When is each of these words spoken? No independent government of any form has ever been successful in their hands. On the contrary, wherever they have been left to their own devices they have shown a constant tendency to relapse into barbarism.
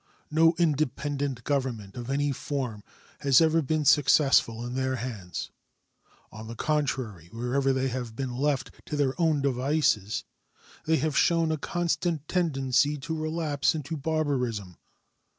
No 0.31 0.55
independent 0.57 1.43
government 1.43 1.95
of 1.95 2.09
any 2.09 2.31
form 2.31 2.83
has 3.19 3.39
ever 3.39 3.61
been 3.61 3.85
successful 3.85 4.65
in 4.65 4.73
their 4.73 4.95
hands. 4.95 5.51
On 6.31 6.47
the 6.47 6.55
contrary, 6.55 7.29
wherever 7.31 7.71
they 7.71 7.87
have 7.89 8.15
been 8.15 8.35
left 8.35 8.71
to 8.87 8.95
their 8.95 9.13
own 9.21 9.43
devices 9.43 10.23
they 10.85 10.97
have 10.97 11.15
shown 11.15 11.51
a 11.51 11.57
constant 11.59 12.27
tendency 12.27 12.97
to 12.97 13.15
relapse 13.15 13.75
into 13.75 13.95
barbarism. 13.95 14.77